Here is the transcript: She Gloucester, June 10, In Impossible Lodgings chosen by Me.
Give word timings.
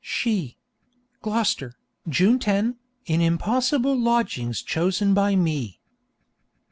She 0.03 0.57
Gloucester, 1.21 1.75
June 2.09 2.39
10, 2.39 2.75
In 3.05 3.21
Impossible 3.21 3.95
Lodgings 3.95 4.63
chosen 4.63 5.13
by 5.13 5.35
Me. 5.35 5.79